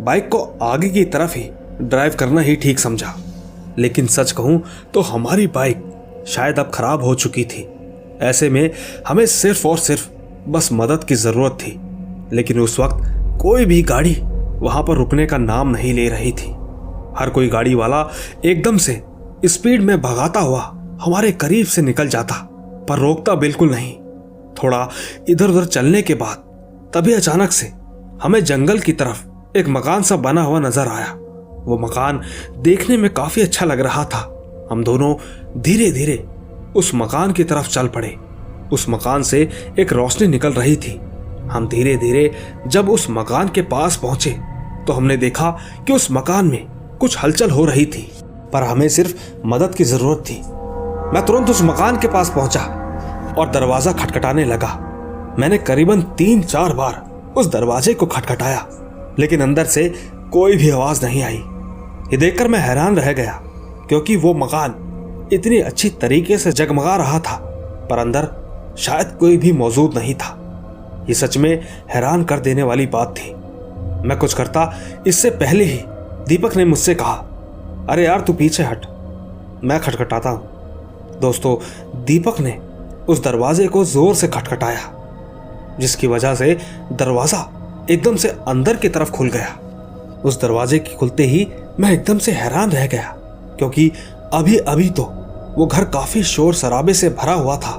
बाइक 0.00 0.28
को 0.28 0.38
आगे 0.62 0.88
की 0.88 1.04
तरफ़ 1.06 1.36
ही 1.36 1.50
ड्राइव 1.82 2.14
करना 2.18 2.40
ही 2.40 2.56
ठीक 2.56 2.78
समझा। 2.78 3.14
लेकिन 3.78 4.06
सच 4.06 4.32
कहूँ 4.32 4.62
तो 4.94 5.00
हमारी 5.02 5.46
बाइक 5.46 5.84
शायद 6.28 6.58
अब 6.58 6.70
खराब 6.74 7.02
हो 7.02 7.14
चुकी 7.14 7.44
थी। 7.44 7.66
ऐसे 8.22 8.48
में 8.50 8.70
हमें 9.08 9.24
सिर्फ़ 9.26 9.66
और 9.68 9.78
सिर्फ़ 9.78 10.08
बस 10.48 10.68
मदद 10.72 11.04
की 11.04 11.14
ज़रूरत 11.14 11.52
थी, 11.52 11.78
लेकिन 12.32 12.58
उस 12.60 12.78
वक्त 12.80 13.38
कोई 13.40 13.64
भी 13.64 13.80
गाड़ी 13.82 14.14
वहाँ 14.58 14.82
पर 14.82 14.96
रुकने 14.96 15.26
का 15.26 15.38
नाम 15.38 15.68
नहीं 15.68 15.92
ले 15.94 16.08
रही 16.08 16.32
थी। 16.32 16.50
हर 17.18 17.30
कोई 17.30 17.48
गाड़ी 17.48 17.74
वाला 17.74 18.08
एकदम 18.44 18.76
से 18.78 19.02
स्पीड 19.44 19.82
में 19.82 20.00
भगाता 20.00 20.40
हुआ 20.40 20.60
हमारे 21.02 21.32
करीब 21.32 21.66
से 21.66 21.82
निकल 21.82 22.08
जाता, 22.08 22.34
पर 22.88 22.98
रोकता 22.98 23.34
बिल्कुल 23.34 23.70
नहीं। 23.70 23.92
थोड़ा 24.54 24.88
इधर 25.28 25.50
उधर 25.50 25.64
चलने 25.66 26.02
के 26.02 26.14
बाद 26.14 26.44
तभी 26.94 27.12
अचानक 27.12 27.52
से 27.52 27.66
हमें 28.22 28.42
जंगल 28.44 28.78
की 28.78 28.92
तरफ़ 28.92 29.58
एक 29.58 29.68
मकान 29.68 30.02
सा 30.02 30.16
बना 30.18 30.42
हुआ 30.42 30.60
नज़र 30.60 30.88
आया। 30.88 31.12
वो 31.64 31.78
मकान 31.78 32.20
देखने 32.58 32.96
में 32.96 33.12
काफ़ी 33.14 33.42
अच्छा 33.42 33.66
लग 33.66 33.80
रहा 33.80 34.04
था। 34.04 34.28
हम 34.70 34.84
दोनों 34.84 35.14
धीरे 35.62 35.90
धीरे 35.92 36.24
उस 36.76 36.90
मकान 36.94 37.32
की 37.32 37.44
तरफ़ 37.44 37.68
चल 37.68 37.88
पड़े। 37.88 38.14
उस 38.72 38.88
मकान 38.88 39.22
से 39.22 39.48
एक 39.78 39.92
रोशनी 39.92 40.28
निकल 40.28 40.52
रही 40.52 40.76
थी। 40.76 41.00
हम 41.50 41.66
धीरे 41.68 41.96
धीरे 41.96 42.30
जब 42.66 42.88
उस 42.90 43.06
मकान 43.10 43.48
के 43.48 43.62
पास 43.64 43.96
पहुँचे 43.96 44.30
तो 44.86 44.92
हमने 44.92 45.16
देखा 45.16 45.50
कि 45.86 45.92
उस 45.92 46.10
मकान 46.10 46.46
में 46.46 46.66
कुछ 47.00 47.16
हलचल 47.18 47.50
हो 47.50 47.64
रही 47.64 47.84
थी, 47.86 48.02
पर 48.52 48.62
हमें 48.62 48.88
सिर्फ़ 48.88 49.14
मदद 49.46 49.74
की 49.74 49.84
ज़रूरत 49.84 50.18
थी। 50.20 50.40
मैं 51.14 51.24
तुरंत 51.26 51.50
उस 51.50 51.62
मकान 51.62 51.98
के 51.98 52.08
पास 52.08 52.30
पहुँचा 52.30 52.60
और 53.38 53.50
दरवाज़ा 53.50 53.92
खटखटाने 53.94 54.44
लगा। 54.44 54.68
मैंने 55.38 55.58
करीबन 55.60 56.02
तीन 56.18 56.42
चार 56.42 56.72
बार 56.72 57.34
उस 57.36 57.46
दरवाजे 57.46 57.94
को 57.94 58.06
खटखटाया, 58.06 58.66
लेकिन 59.18 59.40
अंदर 59.40 59.64
से 59.66 59.86
कोई 60.32 60.56
भी 60.56 60.68
आवाज़ 60.70 61.04
नहीं 61.04 61.22
आई। 61.22 61.36
ये 62.12 62.16
देखकर 62.16 62.48
मैं 62.48 62.58
हैरान 62.58 62.96
रह 62.96 63.12
गया, 63.12 63.32
क्योंकि 63.88 64.16
वो 64.16 64.32
मकान 64.34 65.28
इतनी 65.32 65.58
अच्छी 65.60 65.88
तरीके 66.02 66.38
से 66.38 66.52
जगमगा 66.52 66.94
रहा 66.96 67.18
था, 67.18 67.36
पर 67.90 67.98
अंदर 67.98 68.28
शायद 68.78 69.16
कोई 69.20 69.36
भी 69.36 69.52
मौजूद 69.52 69.98
नहीं 69.98 70.14
था। 70.14 70.36
ये 71.08 71.14
सच 71.14 71.36
में 71.36 71.50
हैरान 71.90 72.24
कर 72.24 72.40
देने 72.40 72.62
वाली 72.62 72.86
बात 72.86 73.14
थी। 73.18 73.32
मैं 74.08 74.16
कुछ 74.18 74.34
करता, 74.34 74.72
इससे 75.06 75.30
पहले 75.32 75.64
ही 75.64 75.78
दीपक 76.28 76.56
ने 76.56 76.64
मुझसे 76.64 76.94
कहा, 76.94 77.14
अरे 77.90 78.04
यार, 78.04 78.20
तू 78.20 78.32
पीछे 78.32 78.62
हट। 78.62 78.86
मैं 79.64 79.80
खटखटाता 79.80 80.30
हूँ। 80.30 81.18
दोस्तों, 81.20 81.56
दीपक 82.04 82.40
ने 82.40 82.58
उस 83.08 83.22
दरवाजे 83.24 83.66
को 83.66 83.84
ज़ोर 83.84 84.14
से 84.14 84.28
खटखटाया, 84.28 84.90
जिसकी 85.80 86.06
वजह 86.06 86.34
से 86.34 86.56
दरवाज़ा 86.92 87.38
एकदम 87.90 88.16
से 88.16 88.28
अंदर 88.48 88.76
की 88.76 88.88
तरफ़ 88.88 89.10
खुल 89.10 89.28
गया। 89.28 89.58
उस 90.24 90.40
दरवाजे 90.40 90.78
के 90.78 90.94
खुलते 90.96 91.24
ही 91.24 91.46
मैं 91.80 91.92
एकदम 91.92 92.18
से 92.18 92.32
हैरान 92.32 92.70
रह 92.70 92.86
गया, 92.86 93.14
क्योंकि 93.58 93.90
अभी 94.32 94.56
अभी 94.56 94.88
तो 94.90 95.02
वो 95.56 95.66
घर 95.66 95.84
काफ़ी 95.84 96.22
शोर 96.24 96.54
शराबे 96.54 96.94
से 96.94 97.08
भरा 97.10 97.32
हुआ 97.34 97.56
था 97.56 97.72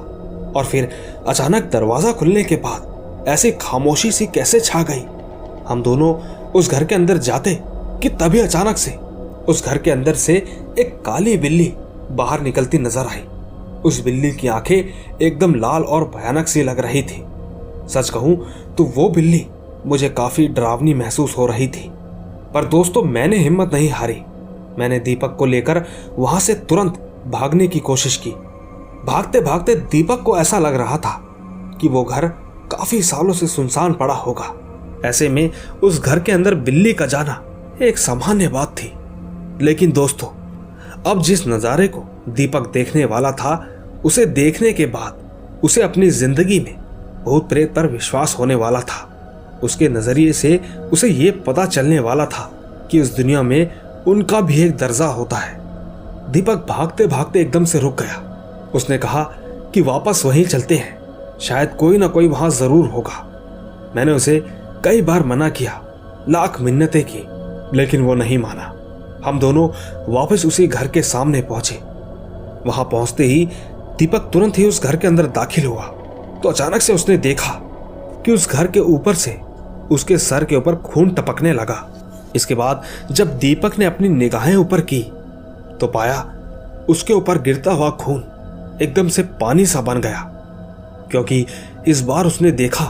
और 0.56 0.64
फिर 0.64 0.88
अचानक 1.26 1.70
दरवाज़ा 1.72 2.12
खुलने 2.12 2.44
के 2.44 2.56
बाद 2.56 3.26
ऐसी 3.28 3.50
खामोशी 3.52 4.10
सी 4.12 4.26
कैसे 4.26 4.60
छा 4.60 4.82
गई? 4.82 5.02
हम 5.68 5.82
दोनों 5.82 6.14
उस 6.52 6.70
घर 6.70 6.84
के 6.84 6.94
अंदर 6.94 7.18
जाते 7.18 7.58
कि 8.02 8.08
तभी 8.20 8.38
अचानक 8.40 8.76
से 8.76 8.90
उस 9.48 9.64
घर 9.66 9.78
के 9.78 9.90
अंदर 9.90 10.14
से 10.14 10.34
एक 10.78 11.00
काली 11.06 11.36
बिल्ली 11.36 11.72
बाहर 12.10 12.40
निकलती 12.40 12.78
नज़र 12.78 13.06
आई। 13.06 13.22
उस 13.84 14.02
बिल्ली 14.04 14.30
की 14.32 14.48
आँखें 14.48 14.76
एकदम 15.20 15.54
लाल 15.54 15.82
और 15.84 16.04
भयानक 16.06 16.48
सी 16.48 16.62
लग 16.62 16.80
रही 16.80 17.02
थी। 17.02 17.22
सच 17.88 18.10
कहूँ 18.10 18.36
तो 18.74 18.84
वो 18.96 19.08
बिल्ली 19.08 19.44
मुझे 19.86 20.08
काफ़ी 20.10 20.46
डरावनी 20.48 20.94
महसूस 20.94 21.36
हो 21.38 21.46
रही 21.46 21.68
थी। 21.68 21.90
पर 22.54 22.64
दोस्तों, 22.64 23.02
मैंने 23.02 23.36
हिम्मत 23.36 23.72
नहीं 23.72 23.88
हारी। 23.90 24.20
मैंने 24.78 24.98
दीपक 24.98 25.36
को 25.38 25.46
लेकर 25.46 25.84
वहाँ 26.18 26.40
से 26.40 26.54
तुरंत 26.54 26.98
भागने 27.28 27.66
की 27.68 27.78
कोशिश 27.78 28.16
की। 28.16 28.30
भागते 29.06 29.40
भागते 29.40 29.74
दीपक 29.74 30.22
को 30.22 30.36
ऐसा 30.38 30.58
लग 30.58 30.74
रहा 30.74 30.96
था 30.96 31.16
कि 31.80 31.88
वो 31.88 32.04
घर 32.04 32.26
काफ़ी 32.70 33.02
सालों 33.02 33.32
से 33.32 33.46
सुनसान 33.46 33.92
पड़ा 33.92 34.14
होगा। 34.14 34.54
ऐसे 35.04 35.28
में 35.28 35.50
उस 35.82 36.00
घर 36.02 36.20
के 36.20 36.32
अंदर 36.32 36.54
बिल्ली 36.54 36.92
का 36.92 37.06
जाना 37.06 37.42
एक 37.82 37.98
सामान्य 37.98 38.48
बात 38.48 38.76
थी। 38.78 38.92
लेकिन 39.64 39.92
दोस्तों, 39.92 40.28
अब 41.06 41.22
जिस 41.22 41.46
नज़ारे 41.48 41.88
को 41.88 42.04
दीपक 42.28 42.70
देखने 42.72 43.04
वाला 43.04 43.32
था, 43.32 43.66
उसे 44.04 44.26
देखने 44.26 44.72
के 44.72 44.86
बाद 44.86 45.60
उसे 45.64 45.82
अपनी 45.82 46.10
ज़िंदगी 46.10 46.60
में 46.60 46.74
भूत 47.24 47.48
प्रेत 47.48 47.74
पर 47.74 47.86
विश्वास 47.86 48.36
होने 48.38 48.54
वाला 48.54 48.80
था। 48.80 49.10
उसके 49.62 49.88
नज़रिए 49.88 50.32
से 50.32 50.60
उसे 50.92 51.08
यह 51.08 51.42
पता 51.46 51.64
चलने 51.66 51.98
वाला 52.00 52.26
था 52.26 52.50
कि 52.90 53.00
उस 53.00 53.16
दुनिया 53.16 53.42
में 53.42 53.70
उनका 54.06 54.40
भी 54.40 54.62
एक 54.62 54.76
दर्जा 54.76 55.06
होता 55.06 55.36
है। 55.36 55.62
दीपक 56.32 56.66
भागते 56.68 57.06
भागते 57.06 57.40
एकदम 57.40 57.64
से 57.64 57.78
रुक 57.78 58.00
गया। 58.02 58.70
उसने 58.74 58.98
कहा 58.98 59.22
कि 59.74 59.80
वापस 59.80 60.22
वहीं 60.26 60.44
चलते 60.44 60.74
हैं। 60.74 61.38
शायद 61.40 61.68
कोई 61.68 61.98
ना 61.98 62.06
कोई 62.06 62.28
वहाँ 62.28 62.50
ज़रूर 62.50 62.88
होगा। 62.88 63.22
मैंने 63.96 64.12
उसे 64.12 64.38
कई 64.84 65.02
बार 65.02 65.24
मना 65.24 65.48
किया, 65.48 65.80
लाख 66.28 66.60
मिन्नतें 66.60 67.02
की, 67.04 67.22
लेकिन 67.76 68.02
वो 68.02 68.14
नहीं 68.14 68.38
माना। 68.38 68.70
हम 69.24 69.38
दोनों 69.40 69.68
वापस 70.14 70.46
उसी 70.46 70.66
घर 70.66 70.88
के 70.88 71.02
सामने 71.02 71.42
पहुँचे। 71.42 71.78
वहाँ 72.66 72.84
पहुँचते 72.84 73.24
ही 73.24 73.44
दीपक 73.98 74.30
तुरंत 74.32 74.58
ही 74.58 74.66
उस 74.66 74.82
घर 74.82 74.96
के 74.96 75.06
अंदर 75.06 75.26
दाखिल 75.26 75.66
हुआ। 75.66 75.86
तो 76.42 76.48
अचानक 76.48 76.80
से 76.80 76.94
उसने 76.94 77.16
देखा 77.16 77.52
कि 78.24 78.32
उस 78.32 78.48
घर 78.50 78.66
के 78.66 78.80
ऊपर 78.80 79.14
से 79.14 79.38
उसके 79.90 80.18
सर 80.18 80.44
के 80.44 80.56
ऊपर 80.56 80.76
खून 80.82 81.10
टपकने 81.10 81.52
लगा। 81.52 81.76
इसके 82.36 82.54
बाद 82.54 82.82
जब 83.10 83.38
दीपक 83.38 83.78
ने 83.78 83.84
अपनी 83.84 84.08
निगाहें 84.08 84.54
ऊपर 84.56 84.80
की 84.82 85.00
तो 85.80 85.86
पाया 85.86 86.20
उसके 86.88 87.14
ऊपर 87.14 87.40
गिरता 87.42 87.72
हुआ 87.72 87.90
खून 87.90 88.22
एकदम 88.82 89.08
से 89.08 89.22
पानी 89.40 89.66
सा 89.66 89.80
बन 89.80 90.00
गया, 90.00 90.22
क्योंकि 91.10 91.44
इस 91.88 92.00
बार 92.02 92.26
उसने 92.26 92.50
देखा 92.52 92.84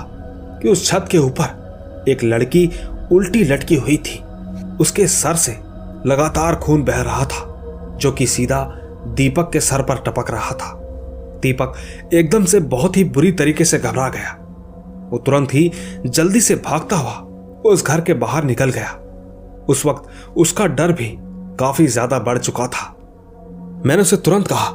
कि 0.62 0.68
उस 0.68 0.86
छत 0.86 1.08
के 1.10 1.18
ऊपर 1.18 2.04
एक 2.08 2.24
लड़की 2.24 2.66
उल्टी 3.12 3.42
लटकी 3.44 3.76
हुई 3.76 3.96
थी। 3.96 4.18
उसके 4.80 5.06
सर 5.06 5.34
से 5.36 5.52
लगातार 6.06 6.56
खून 6.56 6.82
बह 6.82 7.00
रहा 7.00 7.24
था, 7.24 7.96
जो 7.96 8.12
कि 8.12 8.26
सीधा 8.26 8.62
दीपक 9.08 9.50
के 9.52 9.60
सर 9.60 9.82
पर 9.82 10.02
टपक 10.02 10.30
रहा 10.30 10.54
था। 10.54 10.72
दीपक 11.42 11.74
एकदम 12.14 12.44
से 12.44 12.60
बहुत 12.60 12.96
ही 12.96 13.04
बुरी 13.04 13.32
तरीके 13.32 13.64
से 13.64 13.78
घबरा 13.78 14.08
गया। 14.08 14.36
वो 15.14 15.18
तुरंत 15.20 15.52
ही 15.54 15.70
जल्दी 16.06 16.40
से 16.40 16.54
भागता 16.62 16.96
हुआ 16.96 17.12
उस 17.64 17.84
घर 17.84 18.00
के 18.00 18.14
बाहर 18.16 18.44
निकल 18.44 18.70
गया। 18.70 18.88
उस 19.68 19.84
वक्त 19.86 20.36
उसका 20.36 20.66
डर 20.68 20.92
भी 20.92 21.06
काफ़ी 21.58 21.86
ज़्यादा 21.86 22.18
बढ़ 22.20 22.38
चुका 22.38 22.66
था। 22.68 22.86
मैंने 23.86 24.02
उसे 24.02 24.16
तुरंत 24.18 24.48
कहा 24.48 24.72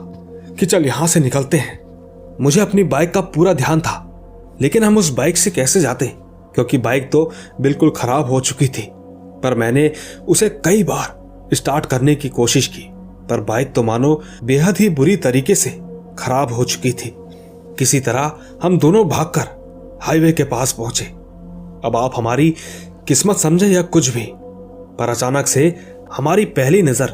कि 0.54 0.66
चल 0.66 0.86
यहाँ 0.86 1.08
से 1.08 1.20
निकलते 1.20 1.58
हैं। 1.58 1.78
मुझे 2.42 2.62
अपनी 2.62 2.84
बाइक 2.86 3.14
का 3.14 3.22
पूरा 3.28 3.54
ध्यान 3.54 3.82
था, 3.82 4.06
लेकिन 4.62 4.84
हम 4.84 4.98
उस 4.98 5.10
बाइक 5.14 5.38
से 5.38 5.52
कैसे 5.52 5.82
जाते, 5.82 6.06
क्योंकि 6.56 6.78
बाइक 6.80 7.12
तो 7.12 7.32
बिल्कुल 7.62 7.94
खराब 7.98 8.32
हो 8.32 8.40
चुकी 8.42 8.68
थी। 8.68 8.88
पर 9.44 9.56
मैंने 9.56 9.92
उसे 10.28 10.50
कई 10.66 10.84
बार 10.84 11.50
स्टार्ट 11.54 11.86
करने 11.86 12.16
की 12.16 12.30
कोशिश 12.32 12.68
की, 12.68 12.90
पर 13.30 13.42
बाइक 13.44 13.74
तो 13.74 13.84
मानो 13.84 14.20
बेहद 14.44 14.78
ही 14.78 14.90
बुरी 14.92 15.16
तरीके 15.20 15.56
से 15.56 15.70
खराब 16.20 16.54
हो 16.54 16.64
चुकी 16.66 16.92
थी। 16.94 17.14
किसी 17.80 18.00
तरह 18.00 18.32
हम 18.64 18.78
दोनों 18.80 19.08
भागकर 19.08 19.58
हाईवे 20.02 20.32
के 20.32 20.44
पास 20.44 20.72
पहुँचे। 20.72 21.06
अब 21.86 21.96
आप 21.96 22.12
हमारी 22.16 22.54
किस्मत 23.08 23.38
समझे 23.38 23.68
या 23.68 23.82
कुछ 23.82 24.10
भी, 24.10 24.26
पर 25.00 25.10
अचानक 25.10 25.48
से 25.48 25.76
हमारी 26.14 26.46
पहली 26.46 26.82
नज़र 26.82 27.10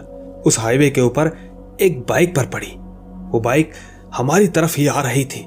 उस 0.45 0.59
हाईवे 0.59 0.89
के 0.89 1.01
ऊपर 1.01 1.31
एक 1.81 1.99
बाइक 1.99 2.35
पर 2.35 2.45
पड़ी। 2.45 2.71
वो 3.31 3.39
बाइक 3.39 3.71
हमारी 4.15 4.47
तरफ़ 4.47 4.77
ही 4.77 4.87
आ 4.87 5.01
रही 5.01 5.25
थी। 5.25 5.45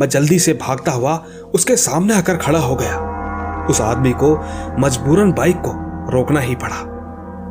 मैं 0.00 0.08
जल्दी 0.08 0.38
से 0.38 0.52
भागता 0.52 0.92
हुआ 0.92 1.16
उसके 1.54 1.76
सामने 1.76 2.14
आकर 2.14 2.36
खड़ा 2.36 2.58
हो 2.58 2.76
गया। 2.76 3.66
उस 3.70 3.80
आदमी 3.80 4.12
को, 4.12 4.34
मजबूरन 4.80 5.32
बाइक 5.32 5.56
को 5.56 5.72
रोकना 6.10 6.40
ही 6.40 6.54
पड़ा। 6.54 6.82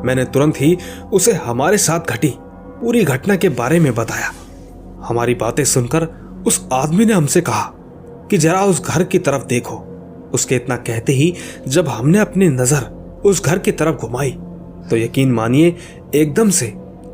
मैंने 0.05 0.25
तुरंत 0.25 0.61
ही 0.61 0.77
उसे 1.13 1.33
हमारे 1.33 1.77
साथ 1.77 1.99
घटी, 1.99 2.33
पूरी 2.37 3.03
घटना 3.03 3.35
के 3.35 3.49
बारे 3.49 3.79
में 3.79 3.93
बताया। 3.95 4.31
हमारी 5.05 5.35
बातें 5.35 5.63
सुनकर 5.65 6.07
उस 6.47 6.67
आदमी 6.73 7.05
ने 7.05 7.13
हमसे 7.13 7.41
कहा 7.41 7.71
कि 8.29 8.37
जरा 8.37 8.63
उस 8.63 8.81
घर 8.83 9.03
की 9.03 9.19
तरफ़ 9.19 9.45
देखो। 9.45 9.75
उसके 10.33 10.55
इतना 10.55 10.75
कहते 10.77 11.13
ही 11.13 11.33
जब 11.67 11.87
हमने 11.87 12.19
अपनी 12.19 12.47
नज़र 12.49 13.21
उस 13.25 13.43
घर 13.43 13.59
की 13.59 13.71
तरफ़ 13.71 13.95
घुमाई 13.97 14.31
तो 14.89 14.97
यकीन 14.97 15.31
मानिए, 15.31 15.75
एकदम 16.15 16.49
से 16.49 16.65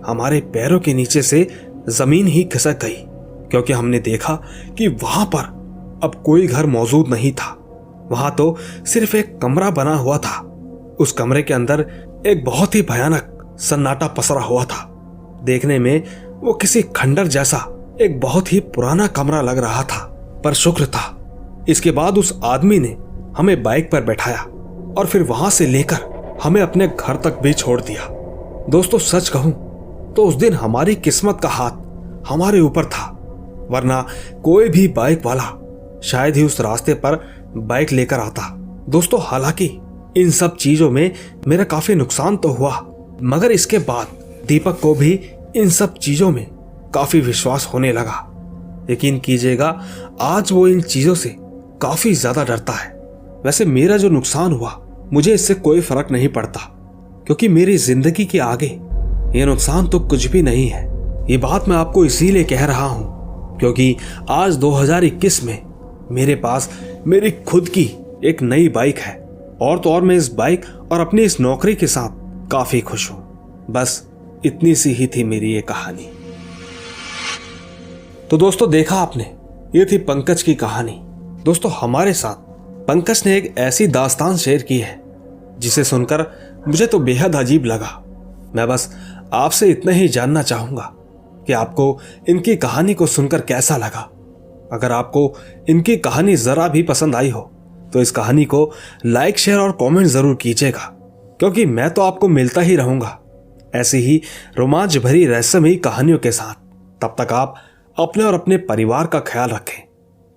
हमारे 0.05 0.39
पैरों 0.53 0.79
के 0.79 0.93
नीचे 0.93 1.21
से 1.21 1.47
ज़मीन 1.89 2.27
ही 2.27 2.43
खिसक 2.43 2.79
गई, 2.81 2.95
क्योंकि 3.51 3.73
हमने 3.73 3.99
देखा 3.99 4.33
कि 4.77 4.87
वहाँ 5.03 5.25
पर 5.25 5.43
अब 6.03 6.21
कोई 6.25 6.47
घर 6.47 6.65
मौजूद 6.65 7.07
नहीं 7.07 7.31
था। 7.33 7.55
वहाँ 8.11 8.31
तो 8.35 8.55
सिर्फ़ 8.85 9.15
एक 9.17 9.37
कमरा 9.41 9.69
बना 9.71 9.95
हुआ 9.95 10.17
था। 10.17 10.39
उस 10.99 11.11
कमरे 11.11 11.41
के 11.43 11.53
अंदर 11.53 11.85
एक 12.27 12.43
बहुत 12.45 12.75
ही 12.75 12.81
भयानक 12.81 13.57
सन्नाटा 13.59 14.07
पसरा 14.09 14.41
हुआ 14.41 14.63
था। 14.65 14.87
देखने 15.43 15.79
में 15.79 16.03
वो 16.41 16.53
किसी 16.53 16.81
खंडर 16.95 17.27
जैसा 17.27 17.57
एक 18.01 18.19
बहुत 18.19 18.51
ही 18.53 18.59
पुराना 18.69 19.07
कमरा 19.09 19.41
लग 19.41 19.57
रहा 19.57 19.83
था। 19.83 20.07
पर 20.43 20.53
शुक्र 20.53 20.85
था। 20.85 21.65
इसके 21.69 21.91
बाद 21.91 22.17
उस 22.17 22.39
आदमी 22.43 22.79
ने 22.79 22.95
हमें 23.37 23.61
बाइक 23.63 23.91
पर 23.91 24.03
बैठाया 24.03 24.41
और 24.97 25.07
फिर 25.07 25.23
वहाँ 25.23 25.49
से 25.49 25.67
लेकर 25.67 26.39
हमें 26.43 26.61
अपने 26.61 26.87
घर 26.89 27.15
तक 27.15 27.39
भी 27.41 27.53
छोड़ 27.53 27.79
दिया। 27.81 28.07
दोस्तों, 28.69 28.99
सच 28.99 29.29
कहूँ 29.29 29.51
तो 30.15 30.25
उस 30.25 30.35
दिन 30.35 30.53
हमारी 30.53 30.95
किस्मत 30.95 31.39
का 31.43 31.49
हाथ 31.49 31.71
हमारे 32.27 32.59
ऊपर 32.59 32.85
था, 32.85 33.05
वरना 33.71 34.05
कोई 34.43 34.69
भी 34.69 34.87
बाइक 34.87 35.25
वाला 35.25 35.43
शायद 36.03 36.35
ही 36.35 36.43
उस 36.43 36.59
रास्ते 36.61 36.93
पर 36.95 37.19
बाइक 37.57 37.91
लेकर 37.91 38.19
आता। 38.19 38.49
दोस्तों, 38.89 39.19
हालाँकि 39.21 39.65
इन 40.17 40.31
सब 40.31 40.55
चीज़ों 40.55 40.89
में 40.91 41.11
मेरा 41.47 41.63
काफ़ी 41.63 41.95
नुकसान 41.95 42.37
तो 42.37 42.49
हुआ, 42.49 42.75
मगर 43.23 43.51
इसके 43.51 43.77
बाद 43.79 44.17
दीपक 44.47 44.79
को 44.79 44.93
भी 44.95 45.11
इन 45.55 45.69
सब 45.69 45.97
चीज़ों 45.97 46.29
में 46.31 46.45
काफ़ी 46.93 47.21
विश्वास 47.21 47.69
होने 47.73 47.91
लगा। 47.93 48.27
यकीन 48.89 49.19
कीजिएगा, 49.19 49.67
आज 50.21 50.51
वो 50.51 50.67
इन 50.67 50.81
चीज़ों 50.81 51.15
से 51.15 51.35
काफ़ी 51.81 52.13
ज़्यादा 52.13 52.43
डरता 52.43 52.73
है। 52.73 52.89
वैसे 53.45 53.65
मेरा 53.65 53.97
जो 53.97 54.09
नुकसान 54.09 54.51
हुआ, 54.51 54.79
मुझे 55.13 55.33
इससे 55.33 55.53
कोई 55.55 55.81
फ़र्क 55.81 56.11
नहीं 56.11 56.27
पड़ता, 56.29 56.59
क्योंकि 57.25 57.47
मेरी 57.49 57.77
ज़िंदगी 57.77 58.25
के 58.25 58.39
आगे 58.39 58.67
ये 59.35 59.45
नुकसान 59.45 59.87
तो 59.87 59.99
कुछ 60.01 60.25
भी 60.27 60.41
नहीं 60.41 60.67
है। 60.67 60.83
ये 61.29 61.37
बात 61.37 61.67
मैं 61.69 61.75
आपको 61.77 62.05
इसीलिए 62.05 62.43
कह 62.43 62.65
रहा 62.65 62.85
हूँ, 62.85 63.57
क्योंकि 63.59 63.95
आज 64.29 64.55
2021 64.57 65.43
में 65.43 65.61
मेरे 66.11 66.35
पास 66.35 66.69
मेरी 67.07 67.31
खुद 67.31 67.69
की 67.69 67.89
एक 68.25 68.41
नई 68.41 68.69
बाइक 68.69 68.99
है, 68.99 69.13
और 69.61 69.79
तो 69.79 69.91
और 69.91 70.01
मैं 70.01 70.15
इस 70.15 70.33
बाइक 70.33 70.65
और 70.91 70.99
अपनी 70.99 71.21
इस 71.21 71.39
नौकरी 71.39 71.75
के 71.75 71.87
साथ 71.87 72.49
काफ़ी 72.51 72.81
खुश 72.81 73.09
हूँ। 73.11 73.19
बस 73.69 74.03
इतनी 74.45 74.73
सी 74.75 74.93
ही 74.93 75.07
थी 75.07 75.23
मेरी 75.23 75.53
ये 75.53 75.61
कहानी। 75.63 76.09
तो 78.31 78.37
दोस्तों 78.37 78.69
देखा 78.71 78.95
आपने, 78.95 79.23
ये 79.75 79.85
थी 79.85 79.97
पंकज 79.99 80.41
की 80.43 80.53
कहानी। 80.55 80.91
दोस्तों 81.45 81.71
हमारे 81.71 82.11
साथ 82.13 82.35
पंकज 82.85 83.21
ने 83.25 83.35
एक 83.37 83.53
ऐसी 83.59 83.87
दास्तान 83.87 84.35
शेयर 84.37 84.61
की 84.61 84.77
है, 84.79 85.01
जिसे 85.59 85.83
सुनकर 85.83 86.21
मुझे 86.67 86.85
तो 86.87 86.99
बेहद 86.99 87.35
अजीब 87.35 87.65
लगा। 87.65 87.89
मैं 88.55 88.67
बस 88.67 88.89
आपसे 89.33 89.69
इतना 89.69 89.91
ही 89.91 90.07
जानना 90.07 90.41
चाहूँगा 90.43 90.89
कि 91.47 91.53
आपको 91.53 91.99
इनकी 92.29 92.55
कहानी 92.57 92.93
को 92.93 93.05
सुनकर 93.07 93.41
कैसा 93.41 93.77
लगा। 93.77 94.07
अगर 94.73 94.91
आपको 94.91 95.33
इनकी 95.69 95.95
कहानी 95.97 96.35
जरा 96.37 96.67
भी 96.67 96.83
पसंद 96.83 97.15
आई 97.15 97.29
हो 97.29 97.41
तो 97.93 98.01
इस 98.01 98.11
कहानी 98.11 98.45
को 98.45 98.71
लाइक, 99.05 99.37
शेयर 99.37 99.59
और 99.59 99.71
कमेंट 99.81 100.07
ज़रूर 100.07 100.35
कीजिएगा, 100.35 100.87
क्योंकि 101.39 101.65
मैं 101.65 101.89
तो 101.89 102.01
आपको 102.01 102.27
मिलता 102.29 102.61
ही 102.61 102.75
रहूँगा, 102.75 103.17
ऐसी 103.73 103.97
ही 103.97 104.21
रोमांच 104.57 104.97
भरी 104.97 105.25
रहस्यमयी 105.25 105.75
कहानियों 105.79 106.17
के 106.17 106.31
साथ। 106.31 106.55
तब 107.01 107.15
तक 107.19 107.33
आप 107.33 107.55
अपने 107.97 108.23
और 108.23 108.33
अपने 108.33 108.57
परिवार 108.57 109.07
का 109.07 109.19
ख्याल 109.19 109.49
रखें। 109.49 109.83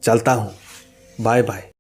चलता 0.03 0.33
हूँ। 0.33 0.55
Bye 1.21 1.43
bye 1.43 1.74